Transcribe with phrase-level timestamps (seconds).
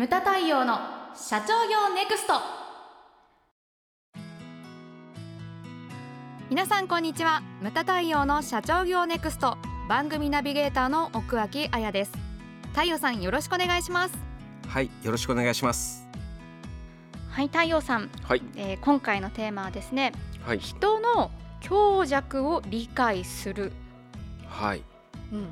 [0.00, 0.78] ムタ太陽の
[1.14, 2.32] 社長業ネクスト。
[6.48, 7.42] 皆さんこんにちは。
[7.60, 9.58] ムタ太陽の社長業ネクスト。
[9.90, 12.12] 番組ナビゲーターの奥脇彩です。
[12.70, 14.14] 太陽さんよろしくお願いします。
[14.68, 16.08] はいよろしくお願いします。
[17.28, 18.42] はい太陽さん、はい。
[18.56, 20.12] えー今回のテーマはですね
[20.46, 20.60] はい。
[20.60, 21.30] 人の
[21.60, 23.70] 強弱を理解する、
[24.48, 24.82] はい。
[25.30, 25.48] うん、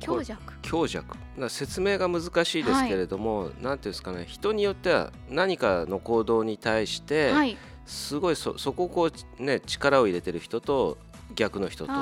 [0.00, 0.40] 強弱。
[0.62, 1.16] 強弱。
[1.36, 7.56] な説明が難しいですけれども、なんていうんですかね人によっては何かの行動に対して、はい。
[7.86, 10.96] すごいそそこをこうね力を入れてる人と
[11.34, 11.92] 逆の人と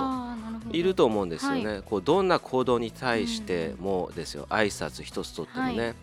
[0.71, 5.95] いると思うんですよね、はこうどんな行動に対してもですよ、挨拶一つとってもね、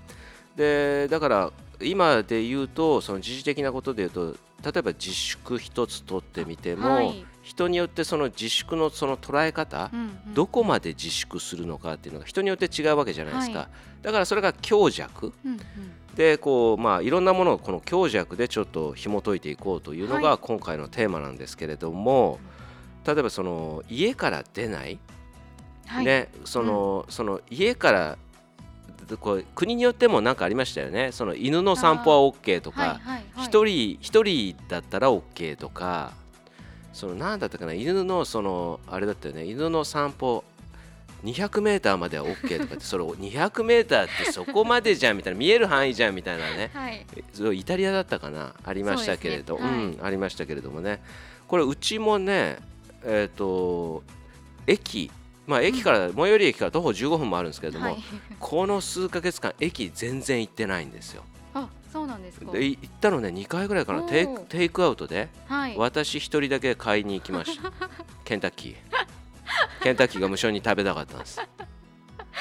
[0.55, 1.51] でだから
[1.81, 10.33] 今で言うとその時事的なことで言うと例えば自粛一つとってみても、はい人によってその自粛のその捉え方、うんうん。
[10.33, 14.03] どこまで自粛するのかっていうのが人によって違うわけじゃないですか、はい。
[14.03, 15.31] だからそれが強弱。
[15.45, 15.59] うんうん。
[16.15, 20.23] でこうまあいろんなものをこの強弱でちょっと紐解いていこうというのはい。
[20.23, 22.39] が今回のテーマなんですけれども、
[23.05, 24.97] 例えばその家から出ない、
[25.85, 26.05] はい。
[26.05, 28.17] ねその、その家から
[29.19, 31.11] こう国によっても何かありましたよね。
[31.11, 32.99] その犬の散歩は OK とかはいはい
[33.35, 33.45] はい。
[33.45, 36.11] 一、人一人だったら OK とか
[36.95, 39.45] その何だったかな犬のそのあれだったよね。
[39.45, 40.43] 犬の散歩。
[41.25, 46.69] 200メーターまでは OK とかって それ200メーターってそこまでじゃんみたいな見える範囲じゃんみたいなね。
[46.73, 47.05] はい。
[47.59, 48.53] イタリアだったかな。
[48.63, 49.55] ありましたけれど。
[49.55, 49.87] う、そうですね。
[49.97, 51.01] んありましたけれどもね。
[51.47, 52.57] これうちもね
[53.03, 54.03] えっ、と
[54.65, 55.11] 駅。
[55.47, 58.03] まあ駅から、最寄り駅から徒歩15分もあるんですけれども、はい。
[58.39, 61.23] この数ヶ月間駅全然行ってないんですよ。
[61.25, 61.34] あ
[61.95, 62.51] そうなんですか。
[62.51, 64.01] でい行ったのね2回ぐらいかな。
[64.03, 65.75] テイクテイクアウトではい。
[65.77, 67.71] 私一人だけ買いに行きました。
[68.25, 68.75] ケンタッキー。
[69.81, 71.39] ケンタッキーが無償に食べたかったんです。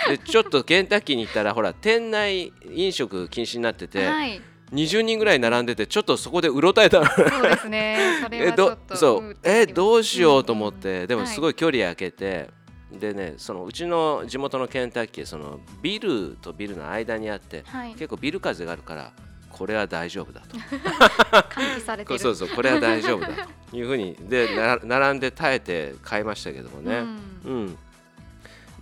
[0.08, 4.42] でちょっとケンタッキーに行ったらほら店内飲食禁止になってて、はい。
[4.72, 7.06] 20人ぐらい並んでてちょっとそこでうろたえたの。
[7.06, 8.18] そうですね。
[8.24, 9.36] それえどはちょっとそう。
[9.44, 12.50] えどうしようと思っうんてでもすごいい距離空けて、
[12.90, 17.92] でねそのうちの地元のケンタッキーそのビルとビルの間にあってはい。
[17.92, 19.12] 結構ビル風があるから
[19.56, 20.56] これは大丈夫だと。
[20.56, 22.18] 喚起されてる。
[22.18, 23.28] そうそうこれは大丈夫だ
[23.70, 24.16] というふうに。
[24.28, 27.18] でな並んで耐えて買いましたけどもね、うん。
[27.44, 27.78] うん、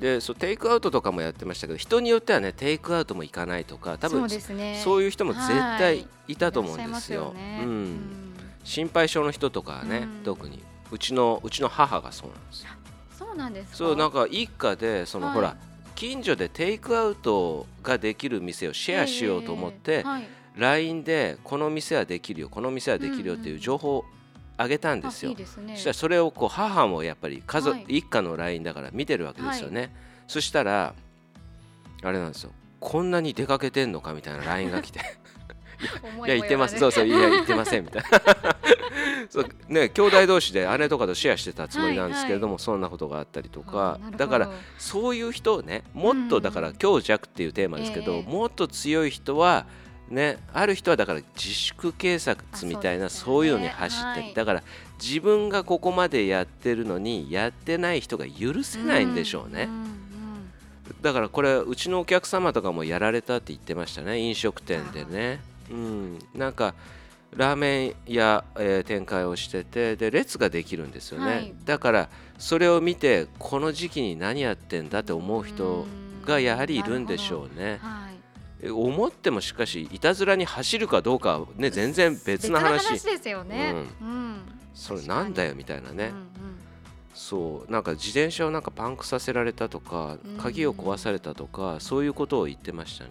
[0.00, 4.80] でそうテイクアウトとかもやってましたけど人によってはねテイクアウトも行かないとか多そう分ですね。
[4.82, 6.08] そういう人も絶対はい。
[6.28, 7.34] いたと思うんですよ。
[8.64, 10.24] 心配性の人とかはね、うん。
[10.24, 10.62] 特に。
[10.90, 12.68] うちのうちの母がそうなんですよ。
[13.18, 13.76] そうなんですか？
[13.76, 15.34] そうなんか一家でその、はい。
[15.34, 15.56] ほら
[15.94, 24.04] 近所でテイクアウトができる店をシェアしようと思って、ええはい LINE でこの店はできるよこの店はできるよっていう情報を
[24.56, 25.30] あげたんですよ。
[25.30, 25.74] あいいですね。
[25.74, 27.98] そしたらそれをこう母もやっぱり家族、はい。
[27.98, 29.94] 一家の LINE だから見てるわけですよね。
[30.28, 30.94] そしたら
[32.02, 32.52] あれなんですよ。
[32.80, 35.00] こんなに出かけてんのかみたいな LINE が来て。
[36.26, 36.78] いや言ってます。
[36.78, 38.08] そうそういや言ってませんみたいな。
[39.30, 43.98] そうね兄弟同士で姉とかとシェアしてたつもりなんですけれども、そんなことがあったりとか。
[44.16, 46.74] だからそういう人をねもっとだからうん。
[46.74, 48.22] 強弱っていうテーマですけど、ええ。
[48.22, 49.66] もっと強い人は
[50.12, 54.34] ねある人はだから自粛警察みたいなあそそういうのに走ったり、はい。
[54.34, 54.62] だから
[55.02, 59.68] 自分がここまでやってるのにやってない人が許せないんでしょうね、
[61.00, 65.40] だからこれうちのお客様とかもやられたって言ってましたね飲食店でね。
[65.70, 66.18] うん。
[66.34, 66.74] なんか
[67.34, 71.54] ラーメン屋、えー展開をしててで列ができるんですよね、はい。
[71.64, 72.08] だから
[72.38, 75.86] それを見てこの時期に何やってんだって思う人
[76.26, 77.78] がやはりいるんでしょうね。
[77.80, 78.01] はい。
[78.01, 78.01] え
[78.70, 82.92] 思ってもしかしいたずらに走るかどうかはね全然別な話。
[82.92, 83.74] 別ですよね。
[84.00, 84.40] うん。
[84.74, 86.28] それなんだよみたいなね、うんうん
[87.14, 87.70] そう。
[87.70, 90.36] なんか自転車をなんかパンクさせられたとかうん。
[90.36, 93.10] 鍵を壊されたとかそういうことを言ってましたね。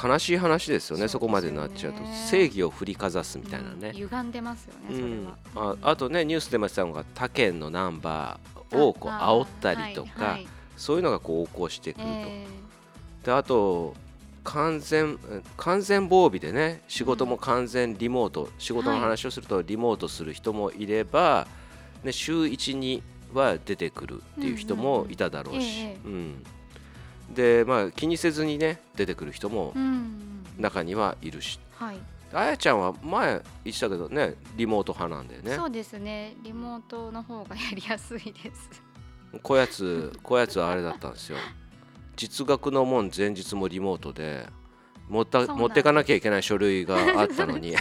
[0.00, 1.98] 悲しい話ですよねそそこまでになっちゃうと。
[2.30, 3.80] 正義を振りかざすみたいなうん。
[3.80, 5.76] ね、歪んでますよねうそれんは。
[5.82, 12.46] ああとねニュースでも言ってたのが他県のナンバーをこうあ煽ったりとか、はいはいそういうのがこう横行してくると、え。
[13.24, 13.94] であと
[14.44, 15.18] 完全
[15.56, 21.46] 完全防備でね仕事も完全リモート、仕事の話をするとリモートする人もいれば、
[22.02, 23.02] ね、週12
[23.32, 26.12] は出てくるっていう人もいただろうし、うん
[27.28, 27.34] うん。
[27.34, 29.74] でまあ気にせずにね出てくる人も
[30.58, 31.98] 中にはいるし、はい。
[32.34, 35.56] あやちゃんは前言ってたけどねリモート派なんだよね。
[35.56, 36.34] そうですね。
[36.42, 38.92] リモートの方がやりやすいです。
[39.42, 41.38] こやつこやつはあれだったんですよ
[42.16, 44.46] 実学のもん前日もリモートで
[45.08, 47.74] 持った持ってかなきゃいけない書類があったのに。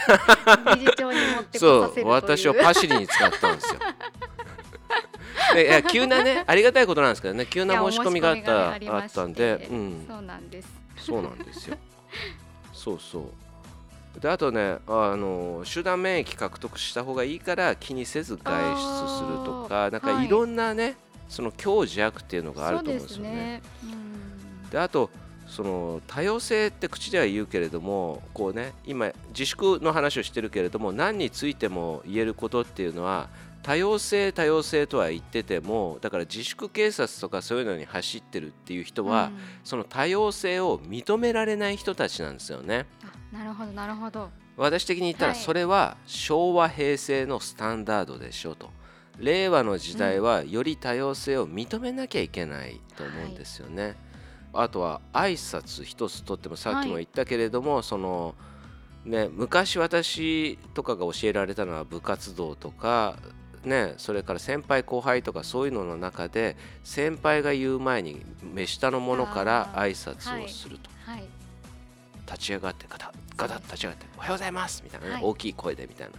[1.58, 3.80] そう私をパシリに使ったんですよ。
[5.56, 10.68] でいや急なねありがたいことなんですけどね急な申し込みがあったあったんで、うん、そうなんです。
[10.98, 11.78] そうなんですよ。
[12.74, 14.20] そうそう。
[14.20, 18.78] であとねあの集団免疫獲得した方がいいから気にせず外出
[19.18, 20.96] するとかなんかいろんなね、はい、
[21.30, 23.62] その強弱っていうのがあると思うんですよね。
[24.72, 25.10] で、ね、あと
[25.52, 33.30] その多様性って口では言うけれどもこうね今自粛の話をしてるけれども何についても言えることっていうのは
[33.62, 42.86] 多様性多様性とは言っててもだから自粛警察とかそういうのに走ってるっていう人は、うん、その多様性を認められない人たちなんですよね。
[43.32, 48.70] なるほどなるほど私的に言ったらそれは昭和平成のスタンダードでしょうと。
[49.18, 53.84] 令和の時代はより多様性を認めなきゃいけないと思うんですよね。
[53.84, 53.96] はい
[54.54, 58.36] あとは挨拶一つとってもさっきも言ったけれども、はい、その
[59.06, 63.18] ね昔私とかが教えられたのは部活動とか
[63.64, 71.20] ね、それから先輩後輩とかそういうのの中で先輩が言う前に目下の者から挨拶をすると、はい。
[71.20, 71.30] はい、
[72.26, 76.14] 立ち上がってガタガタ立ち上がって「おはようございます」みたいなね、はい、大きい声でみたいな。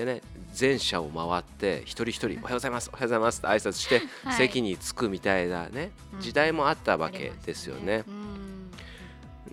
[0.00, 0.22] でね
[0.54, 4.02] 全社を回って一人一人「おはようございますおはようございます」って挨拶して
[4.36, 8.04] 席に着くみたいなね、時代もあったわけですよね。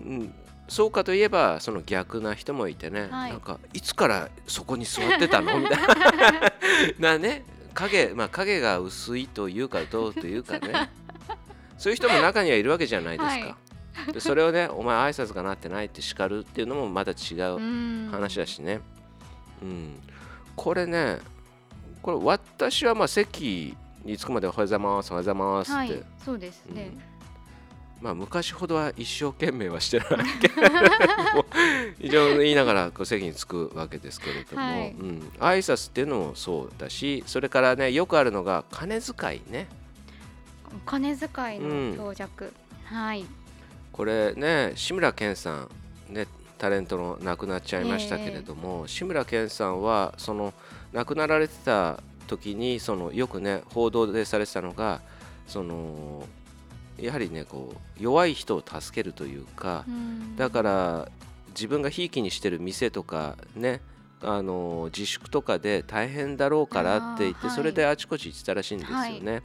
[0.00, 0.34] ん、
[0.68, 6.52] そうかといえばその逆な人もいてね、はい、なんかいつからそこに座ってたのみたいな。
[7.16, 10.90] なね影まあ影が薄いというかどうというかね。
[11.76, 13.46] そういう人も中にはいるわけじゃないですか。
[13.46, 13.56] は
[14.08, 18.80] い、でそれをねお前挨拶がなってないって叱るっていうのもまた違う話だしね。
[19.62, 20.00] うん、
[20.58, 21.18] これね
[22.02, 26.90] これ私はまあ席に着くまでおはようございますおはようございますって、はい、そうですね、
[28.00, 28.04] うん。
[28.04, 30.08] まあ、昔ほどは一生懸命はしてない
[30.42, 30.54] けど。
[32.00, 39.68] 非常に言いながらこう席に着くわけですけれども、はい、うん、挨拶っていうのもそうだしそれからねよくあるのが金遣いね。
[40.84, 42.52] 金遣いの強弱、
[42.90, 43.24] うん、はい。
[43.92, 45.68] これね志村けんさ
[46.10, 46.26] んね
[46.58, 50.52] タレントの亡くなっちゃいましたけれども、えー、志村けんさんはその
[50.92, 55.00] 亡くなられてた時にそのよくね報道でされてたのが
[55.46, 56.26] その
[56.98, 59.84] やはりねこう弱い人を助けるというか、
[60.36, 61.08] だから
[61.50, 63.80] 自分がひいきにしてる店とかね
[64.20, 69.42] あの自粛とかで大変だろうからって言って、それであちこち行ってたらしいんですよね、はい、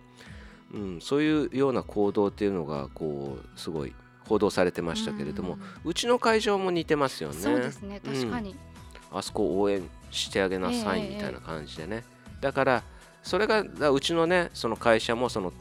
[0.73, 3.93] うん、そういうような行動っていうのがこうすごい
[4.27, 7.35] 報道されてましたけれども、うちの会場も似てますよね。
[7.35, 8.55] そうですね確かに、
[9.11, 12.03] うん、あそこ応援してあげなさいみたいな感じでね、
[12.37, 12.83] えー、だから
[13.23, 15.53] それがうちのねその会社もその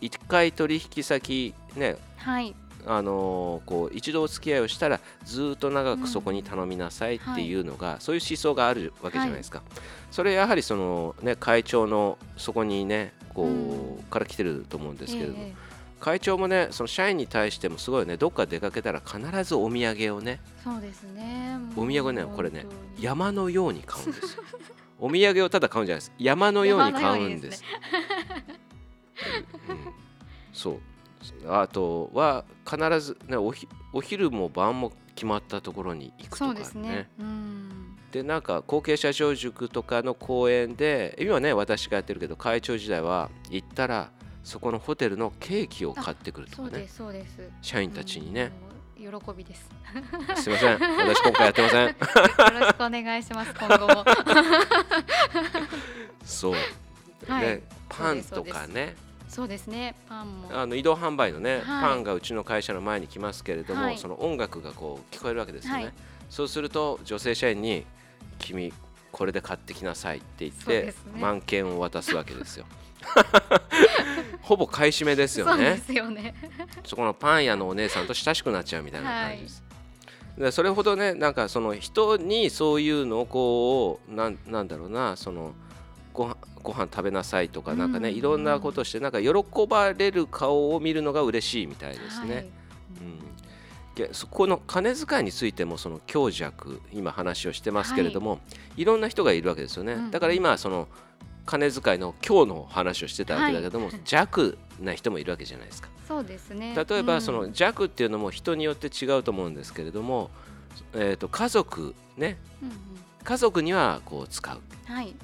[0.00, 2.54] 1回取引先ね、はい、
[2.86, 9.68] あのー、こう一度お付き合いをしたらずっと長くそこに頼みなさいっていうのが、そういう思想があるわけじゃないですか、はい、
[10.10, 15.67] それやはりその、ね、会長のそこにねこう、うん、から来てると思うんですけれども、えー、
[15.98, 21.58] 会長もねその社員に対してもすごいねどっか出かけたら必ずお土産をねそうですね。
[21.76, 22.66] お土産ねこれね
[22.98, 24.42] 山のように買うんですよ。
[25.00, 26.12] お土産をただ買うんじゃないです。
[26.18, 27.62] 山のように買うんです。
[29.68, 29.76] うん、
[30.52, 30.80] そう。
[31.46, 36.60] あとは必ず、ね、おひお昼も晩も決まったところに行くとかね。
[36.60, 37.08] でね。
[38.12, 44.10] でなんか後継者長塾とかの講演で今ね私がやってるけど会長時代は行ったら
[44.42, 46.88] そこのホテルのケーキを買ってくるとかね。
[47.62, 48.52] 社員たちにね。
[48.96, 49.06] 喜
[49.36, 49.68] びです。
[50.42, 51.86] すみません、私今回やってません。
[51.86, 51.94] よ
[52.60, 53.54] ろしくお願いします。
[53.54, 54.04] 今後も。
[56.24, 56.54] そう、
[57.28, 58.96] はい、ね、パンとかね。
[59.28, 59.94] そうですね。
[60.08, 60.50] パンも。
[60.52, 65.92] あの移動販売のね、はい、パンがうちの会社の前に来ますけれども、はい、その音楽がこう聞こえるわけですよね、はい、
[66.30, 67.84] そうすると女性社員に
[68.40, 68.72] 「君
[69.12, 72.64] これで買ってきなさい」って言って、ね、満券を渡すわけですよ
[74.48, 75.82] ほぼ買い占めですよね。
[75.86, 76.34] そね。
[76.82, 79.62] そこのパン屋のお姉さんと親しくなっちゃうみたいな感じです、
[80.38, 85.52] でそれほどねなんかその人にそういうのをこうなんなんだろうなその
[86.14, 89.32] ごご飯食べなさいとかなんかね、いろんなことしてなんか喜
[89.68, 92.34] ばれる顔を見るのが嬉しいみたいですね。
[92.34, 92.46] はい、
[94.06, 98.36] うん、そこの金遣いについてもその強弱今話をしてますけれども、は
[98.76, 100.08] い、いろんな人がいるわけですよね。
[100.10, 100.88] だから今その
[101.48, 105.88] 金遣いの今日の話をしてたわけだけども、はい、弱な人もいるわけじゃないですか。
[106.06, 106.74] そうですね。
[106.76, 110.28] 例えばその弱っていうのも人によって違うと思うんですけれども、
[110.92, 112.76] えー、と家族ね、うんうん、
[113.24, 114.60] 家族にはこう使う、
[114.92, 115.14] はい、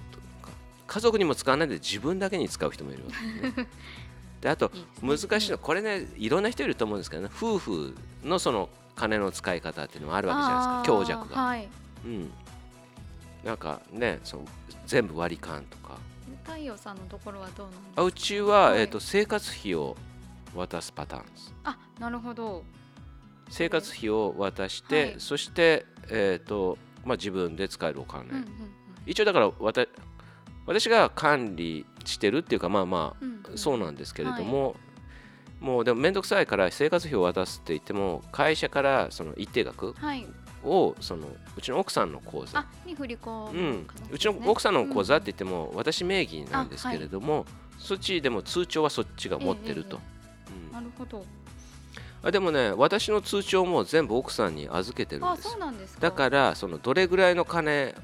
[0.87, 3.11] 家族にも使わないで自分だけに使う人もいるわ
[3.53, 3.69] けね。
[4.41, 4.71] であと
[5.03, 7.29] 難しいのこれねいろんな人いると思うんですけどね。
[7.37, 10.83] 夫婦のその金の使い方っていうのもあるわけじゃないですか。
[10.87, 11.43] 強弱が。
[11.43, 11.69] はい、
[12.07, 12.31] うん、
[13.45, 14.47] なんかねその
[14.87, 15.99] 全部割り勘とか。
[16.45, 18.03] 太陽さんのところはどうなんですか？
[18.03, 19.97] うちは、はい、えーと、生活費を
[20.55, 21.55] 渡すパターンです。
[21.65, 22.65] あなるほど。
[23.49, 25.15] 生活費を渡して、はい。
[25.19, 28.47] そして、えーとまあ、自分で使えるお金、うんうん
[29.07, 29.85] 一応だからわた
[30.65, 33.43] 私が管理してるっていうかまあまうんうん。
[33.55, 34.77] あそうなんですけれども、
[35.61, 40.27] もうでも面倒くさいから生活費を渡すって言っても会社からその一定額はい
[40.65, 42.59] をそのうちの奥さんの口座。
[42.59, 43.87] あに振り込むうん。
[44.11, 47.47] うちの奥さんの口座って言っても私名義なんですけれども、
[47.79, 50.01] そっちでも通帳はそっちが持ってると、
[50.67, 50.73] うん。
[50.73, 51.25] なるほど。
[52.23, 55.51] あでもね私の通帳も全部奥さんに預けてるんあですよ。
[55.53, 56.01] そうなんですか。
[56.01, 57.95] だからそのどれぐらいの金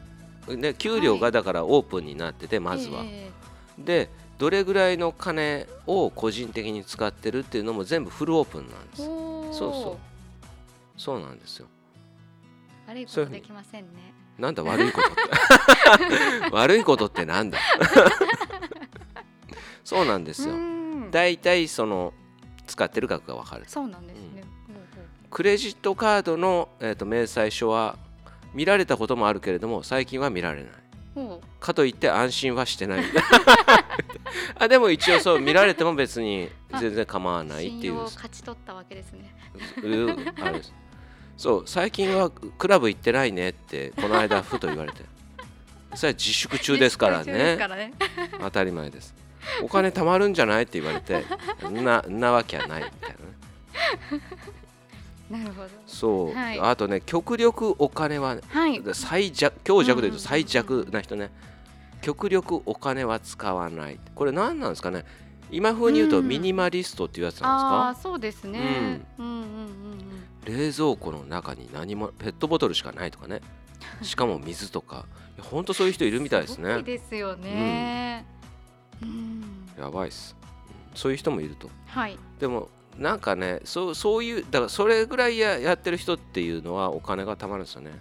[0.49, 3.31] ね給料がだからオープンになっててまずは、え
[3.79, 10.11] でどれぐらいの金を個人的に使ってるっていうのも全部フルオープンなんですそうそう。
[11.00, 11.67] そうなんですよ
[12.90, 14.12] 悪いことできませんね。
[14.37, 16.50] なんだ悪いことって。
[16.50, 17.59] 悪いことってなんだ。
[19.85, 20.54] そうなんですよ。
[20.54, 21.11] うん。
[21.12, 22.12] だいたいその
[22.66, 23.64] 使ってる額が分かる。
[23.68, 24.76] そうなんですね、ほう
[25.30, 27.97] クレジットカードの、えー、と明細書は
[28.52, 30.73] 見られたこともあるけれども最近は見られない。
[31.61, 33.04] かといって安心はしてない。
[34.59, 36.49] あでも一応そう見られても別に
[36.80, 37.80] 全然構わうないっていう。
[37.82, 39.32] 信用を勝ち取ったわけですね。
[40.42, 40.73] あれです
[41.40, 44.99] そう最近はクラブ行ってないねってこの間ふと言われて。
[45.97, 47.56] それは自粛中ですからね。
[47.56, 47.94] ね。
[48.38, 49.14] 当たり前です。
[49.62, 51.25] お金貯まるんじゃないって言われて
[51.66, 53.16] んなんなわけはないみたい
[55.30, 55.44] なね。
[55.44, 55.68] なるほど。
[55.87, 56.61] そう、はい。
[56.61, 58.82] あとね極力お金ははい。
[58.92, 60.44] 最弱強弱で言うとうんうんうんうん。
[60.44, 61.30] 最弱な人ね。
[62.02, 63.99] 極力お金は使わない。
[64.14, 65.06] これ何なんですかね。
[65.50, 66.28] 今風に言うとうん。
[66.28, 69.44] ミニマリストっていうやつあなんあそうですね、うん、うんうんう
[69.94, 73.40] んですか冷蔵庫の中に何もペットボトルしかないとかね。
[74.02, 75.06] しかも水とか。
[75.37, 76.82] いやほんとそういう人いるみたいですね。
[76.82, 78.26] ですよね。
[79.02, 80.37] うん、やばいっす。
[80.92, 80.97] うん。
[80.97, 81.70] そういう人もいると。
[81.87, 82.18] はい。
[82.38, 82.68] でも
[82.99, 87.92] なんかねそうそういうだからそれぐらいややってる人っていうのはお金が貯まるんですよね。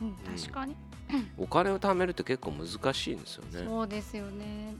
[0.00, 0.74] うん、確かに、
[1.36, 3.64] お金を貯めるって結構難しいんですよね。
[3.66, 4.74] そうですよね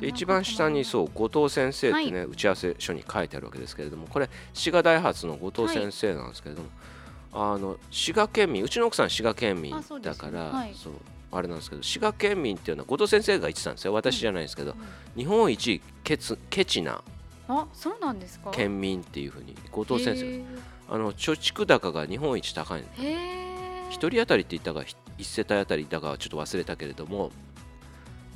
[0.00, 6.68] で一番下にそう後藤先生ってね、打ち合わせ書に書いてあるわけですけれどもこれ滋賀大発の後藤先生なんですけれども、
[7.32, 9.72] あの滋賀県民うちの奥さん滋賀県民
[10.02, 10.74] だからねはい。
[10.74, 10.92] そう
[11.32, 13.92] あれなんですけど滋賀県民っていうのは後藤先生が言ってたんですよ。
[13.92, 14.76] 私じゃないですけど、うん。
[15.16, 17.02] 日本一ケツケチな
[17.48, 18.50] あそうなんですか？
[18.52, 20.44] 県民っていうふうに後藤先生へ
[20.88, 27.30] あの貯蓄高が日本一高いのえへえ一人当たりって言ったかひ一世帯当たりだかちょっと忘れたけれどもっ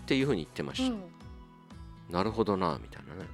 [0.07, 1.03] ていうふうに言ってました、うん
[2.11, 3.29] なるほどなみたいなね。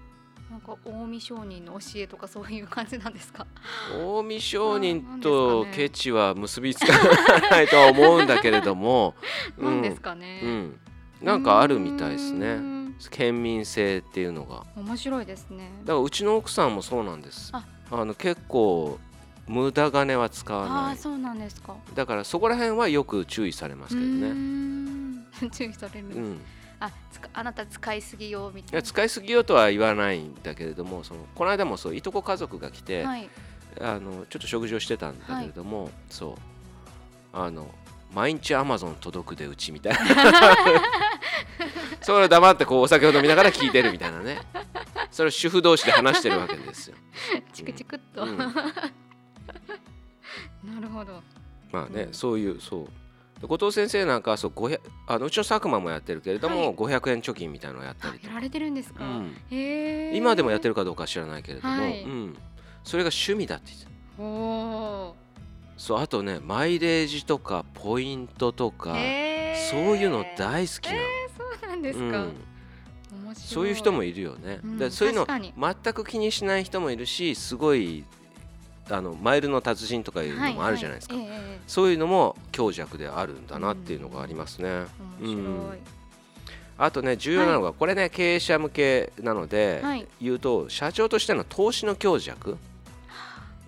[0.50, 3.46] なんか近江商人の教えとかそういう感じなんですか？
[3.92, 6.92] 近江商人とケチは結びつか
[7.50, 9.14] ないとは思うんだけれども、
[9.58, 10.40] う なんんですかね。
[10.42, 10.80] うん、
[11.22, 12.94] なんかあるみたいですうねん。
[13.10, 14.64] 県民性っていうのが。
[14.76, 15.70] 面白いですね。
[15.84, 17.50] だからうちの奥さんもそうなんです。
[17.52, 17.64] あ。
[17.90, 18.98] あの結構
[19.48, 20.92] 無駄金は使わあない。
[20.94, 21.74] あそうなんですか。
[21.94, 24.28] だからそこら辺はよく注意されますけどね。
[24.30, 25.26] ん。
[25.50, 26.06] 注意される。
[26.08, 26.40] うん
[26.86, 26.90] あ
[27.32, 28.76] あなた使いすぎよみいたいな。
[28.78, 33.28] や使いすぎよとは言わないんだけれどもそのこの間もそういとこ家族が来て、はい。
[33.80, 36.34] あのちょっと食事をしてたんだけれども、そう。
[37.32, 37.74] あの
[38.12, 39.98] 毎日アマゾン届くでうちみたいな。
[42.00, 44.38] それを黙ってこうお酒を飲みながら聞いてるみたいなね。
[45.10, 46.96] それを主婦同士で話してるわけですよ、
[47.52, 48.22] チクチクっと。
[48.24, 48.36] うん。
[48.38, 48.52] な
[50.80, 51.22] るほど。
[51.72, 52.14] まあね、うん。
[52.14, 52.84] そういうそう。
[52.84, 52.90] で
[53.46, 59.02] 後藤先生なんかはそう500あのうちの佐久間もやってるけれども、はい500円貯金みたいなのをやったりとか、あやられてるんですか？
[59.02, 59.36] うん。
[60.14, 60.74] 今でもやってる。
[60.74, 62.36] るかどうかは知らないけれども、はいうん、
[62.82, 63.86] それが趣味だって言って
[65.76, 68.96] そうあとねマイレージとかポイントとか。
[69.70, 70.98] そういうの大好きなの、
[71.38, 72.04] そうなんですか。
[72.04, 72.32] うん。
[73.34, 78.04] そういう人もいるよね、うんでそういうの全く気にしない人もいるしすごい
[78.90, 84.86] あのマイルの達人とかいうのもあるじゃないですか、ははえええそういうのも強弱であるんだなっていうのがありますね、え
[85.20, 85.78] 面白い。
[86.76, 90.06] あとね重要なのが、これね経営者向けなので、はい。
[90.20, 92.56] 言うと社長としての投資の強弱っ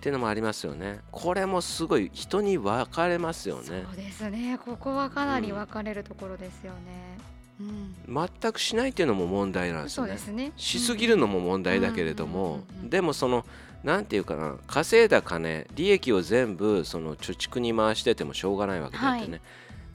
[0.01, 0.99] ていうのもありますよね。
[1.11, 3.85] これもすごい人に分かれますよね。
[3.87, 4.59] そうですね。
[4.63, 7.17] ここはかなり分かれるところですよね。
[7.59, 8.29] うん。
[8.41, 10.09] 全くしないっていうのも問題なんですよね。
[10.09, 10.51] そうですね。
[10.57, 12.89] しすぎるのも問題だけれどうんうんもうんうん。
[12.89, 13.45] でもその
[13.83, 19.41] なんていうかな稼いだ金利益を全部その貯蓄に回しててもしょうがないわけであってね、はい。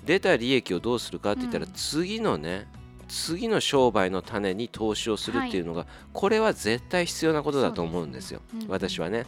[0.05, 1.73] 出た利益をどうするかって言ったら、うん。
[1.73, 2.69] 次のね
[3.09, 8.41] 次の商売の種に投資をするっていうのが、これは絶対必要なことだと思うんですよ。
[8.51, 8.61] すね。
[8.61, 8.71] うんうん。
[8.71, 9.27] 私はね。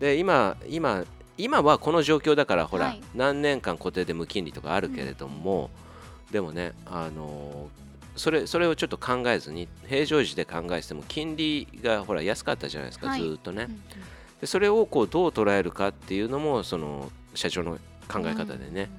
[0.00, 1.04] で今今
[1.38, 3.02] 今はこの状況だからほら、はい。
[3.14, 5.70] 何年間固定で無金利とかあるけれども、
[6.32, 7.80] でもねあのー
[8.16, 13.20] それそれをちょっと考えずに平常時で考えても金利がほら安かったじゃないですか、はい。
[13.20, 13.80] ずーっとね、うんうん。
[14.40, 18.90] でそれをこうどう捉えるかっていうのもその社長の考え方でね、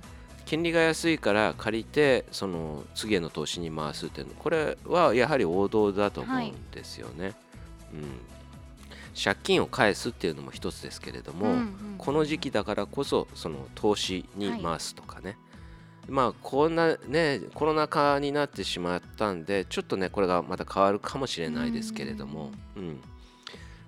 [0.45, 7.23] 金利が安いから借りてその次への投資に回すっていうのこれはやはり王道だと思うんですよね。
[7.23, 7.33] はい、
[7.93, 8.03] うん。
[9.21, 15.37] 借金を返すっていうのも一つですけれども、うんうん、この時期だからこそその投資に回すとかね、はい、
[16.11, 23.01] まあこんなねコロナ禍になってしまったんでちょっとねこれがまた変わるかもしれないですけれども、うん、うん、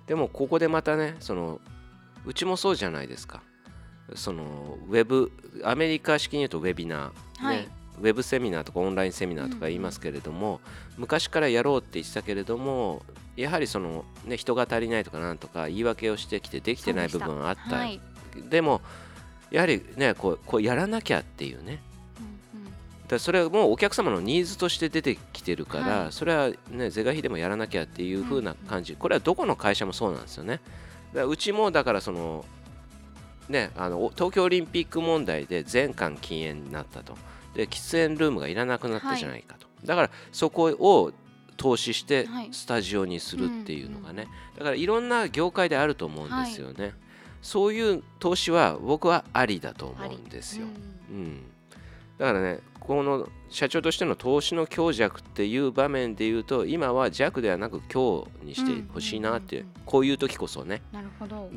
[0.06, 1.60] でもここでまたねその
[2.24, 3.42] うちもそうじゃないですか。
[4.14, 5.32] そのウェブ
[5.64, 7.68] アメリカ式に言うとウェビナー、はい、
[8.00, 10.60] ウェブセミナーとかオンラインセミナーとか言いますけれども、
[10.96, 13.02] うん、昔からやろうって言ってたけれども
[13.36, 18.00] やはりその、ね、人が足りないとかなんとか言い訳をしてきてできてない部分があった、はい、
[18.50, 18.82] でも
[19.50, 21.80] やはりねこうこうやらなきゃっていうね、
[23.08, 30.60] だそれはもうお客様のニーズとして出てきてるから、はい、それはね是が非でもやらなきゃっていう風な感じ、これはどこの会社もそうなんですよね。
[31.12, 32.44] だうちもだからその
[33.48, 37.16] ねあの東京オリンピック問題で全館禁煙になったと。
[37.54, 41.12] で喫煙ルームがいらなくなったじゃないかと、はい、だからそこを
[41.56, 44.26] 投資してスタジオにするっていうのがね、
[44.58, 46.94] だからいろんな業界であると思うんですよね、はい、
[47.42, 50.66] そういう投資は僕はありだと思うんですよ、
[51.10, 51.42] うん、うん、
[52.18, 60.82] だからねこの社長としての投資の強弱っていう場面で言うと今は弱ではなく強にしてほしいなってこういう時こそね。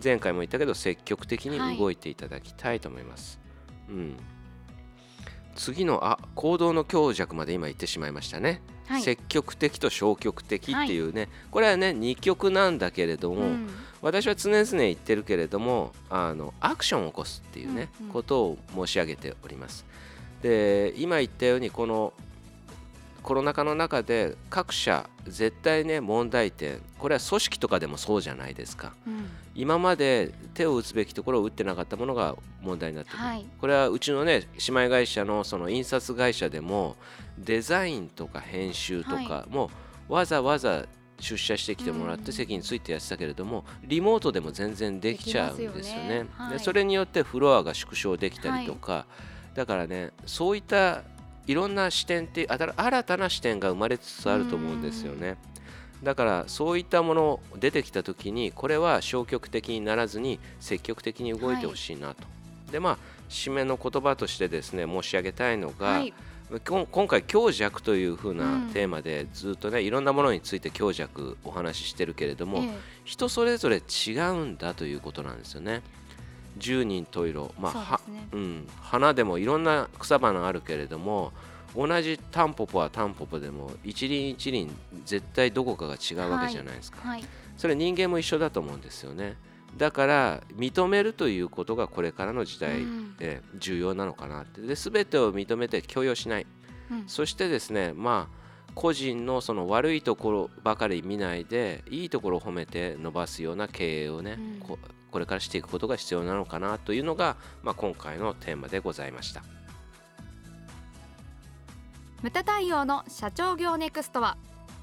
[0.01, 3.39] 前回も言ったけど積極的に動いていただきたいと思います、
[3.87, 4.17] はい、うん。
[5.57, 13.69] 次のあ行動の強弱まで今言ってしまいましたね、はい、積極的と消極的っていうね、はい、これはね2極なんだけれども、うん、
[14.01, 19.85] 私は常々言ってるけれどもあのアクションを起こすっていうね、うんうん、ことを申し上げております
[20.41, 22.13] で今言ったようにこの
[23.23, 36.95] コロナ禍の中で各社絶対ね問題点これは組織とかでもそうじゃないですか、うん、今まで手を打つべきところを打ってなかったものが問題になってくる、はい、これはうちのね姉妹会社のその印刷会社でも
[37.37, 39.69] デザインとか編集とかも
[40.07, 40.85] わざわざ
[41.19, 46.15] 出社してきてもらって席についてやってたけれども、リモートでも全然できちゃうんですよね。
[46.15, 46.29] よね。
[46.33, 49.05] はい、でそれによってフロアが縮小できたりとか、はい、
[49.57, 51.01] だからねそういった
[51.47, 55.37] いろんな視点って新たな視点が生まれつつあると思うんですよね。
[56.03, 62.21] だからそういったもの出てきた時にこれは消極的にならずに積極的に動いてほしいなと。
[62.21, 62.27] は
[62.69, 62.97] い、でまあ
[63.29, 66.13] 締めの言葉としてですね申し上げたいのが、はい、
[66.63, 72.69] 今回強弱というふうなテーマでずっとねいろんなものについて強弱お話ししてるけれども、ええ、
[73.05, 75.81] 人それぞれ違うんだということなんですよね。
[76.57, 81.31] 十人十色、まあね、うん、花でもいろんな草花あるけれども
[81.75, 84.73] 同じタンポポはタンポポでも一輪一輪
[85.05, 87.19] 絶対どこかが違うわけじゃないですか、はい。
[87.19, 89.35] はい、それ人間も一緒だと思うんですよね。
[89.77, 92.79] だから認めるということがこれからの時代
[93.19, 94.61] で重要なのかなって。
[94.61, 96.47] で全てを認めて許容しない、
[96.89, 98.37] うん、そしてですねまあ
[98.73, 104.77] 個人のその悪いところばかり見ないでいいところを褒めて伸ばすような経営をね、うん、
[105.17, 109.41] これからしていくことが必要なのかなというのが、まあ、今回のテーマでございました。
[112.21, 114.37] ムタ対応の社長業ネクストは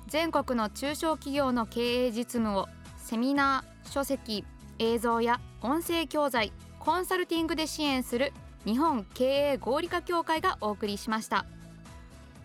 [0.09, 2.67] 全国の中小企業の経営実務を
[2.99, 4.45] セミナー書籍
[4.81, 8.33] 映像や音声教材コンサルティングで支援する
[8.65, 11.47] 日本経営合理化協会がお送りしました。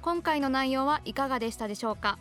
[0.04, 2.20] 今回の内容はいかがでしたでしょうか？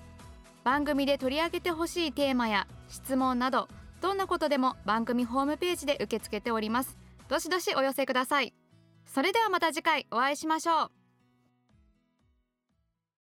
[0.65, 3.69] 番組で取り上げてほしいテーマや質問など
[4.01, 6.97] どんなことでも番組ホームページで受け付けております。
[7.29, 8.55] どしどしお寄せください。
[9.07, 10.98] それではまた次回お会いしましょう。